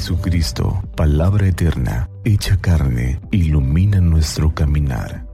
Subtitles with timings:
[0.00, 5.26] Jesucristo, palabra eterna, hecha carne, ilumina nuestro caminar.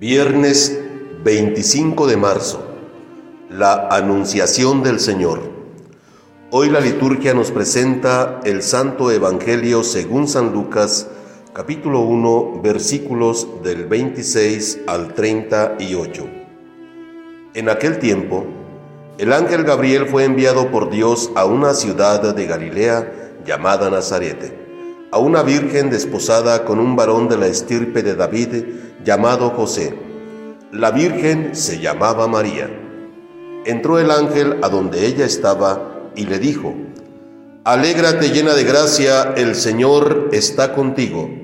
[0.00, 0.76] Viernes
[1.22, 2.66] 25 de marzo.
[3.48, 5.40] La Anunciación del Señor.
[6.50, 11.06] Hoy la liturgia nos presenta el Santo Evangelio según San Lucas,
[11.54, 16.26] capítulo 1, versículos del 26 al 38.
[17.54, 18.44] En aquel tiempo,
[19.18, 23.12] el ángel Gabriel fue enviado por Dios a una ciudad de Galilea
[23.46, 24.52] llamada Nazarete,
[25.12, 28.64] a una virgen desposada con un varón de la estirpe de David
[29.04, 29.96] llamado José.
[30.72, 32.68] La virgen se llamaba María.
[33.64, 36.74] Entró el ángel a donde ella estaba y le dijo,
[37.62, 41.43] Alégrate llena de gracia, el Señor está contigo.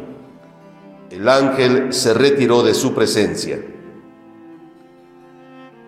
[1.11, 3.59] El ángel se retiró de su presencia.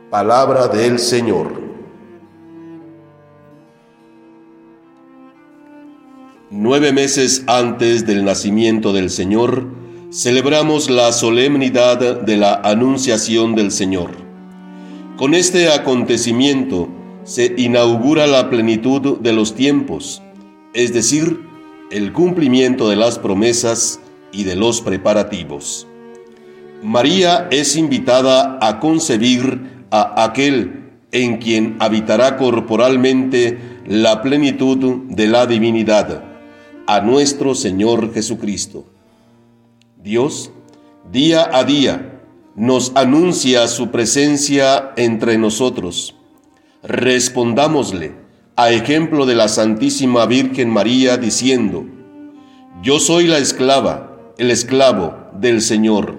[0.09, 1.61] Palabra del Señor.
[6.51, 9.65] Nueve meses antes del nacimiento del Señor,
[10.11, 14.11] celebramos la solemnidad de la Anunciación del Señor.
[15.15, 16.89] Con este acontecimiento,
[17.23, 20.21] se inaugura la plenitud de los tiempos,
[20.73, 21.39] es decir,
[21.91, 24.01] el cumplimiento de las promesas
[24.33, 25.87] y de los preparativos.
[26.83, 33.57] María es invitada a concebir a aquel en quien habitará corporalmente
[33.87, 36.23] la plenitud de la divinidad,
[36.87, 38.85] a nuestro Señor Jesucristo.
[40.03, 40.51] Dios,
[41.09, 42.19] día a día,
[42.55, 46.15] nos anuncia su presencia entre nosotros
[46.83, 48.13] respondámosle,
[48.55, 51.85] a ejemplo de la Santísima Virgen María, diciendo,
[52.83, 54.12] Yo soy la esclava,
[54.43, 56.17] el esclavo del Señor.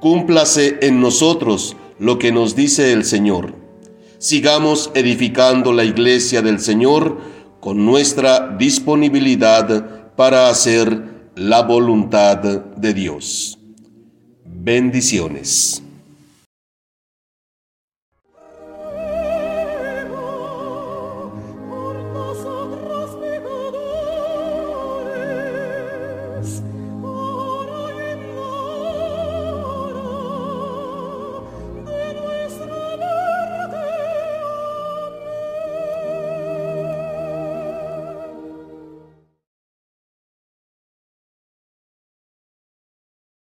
[0.00, 3.54] Cúmplase en nosotros lo que nos dice el Señor.
[4.18, 7.18] Sigamos edificando la iglesia del Señor
[7.60, 13.58] con nuestra disponibilidad para hacer la voluntad de Dios.
[14.46, 15.82] Bendiciones.